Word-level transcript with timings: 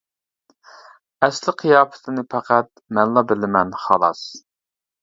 ئەسلىي 1.27 1.55
قىياپىتىنى 1.63 2.25
پەقەت 2.35 2.85
مەنلا 2.99 3.25
بىلىمەن، 3.35 3.79
خالاس. 3.87 4.27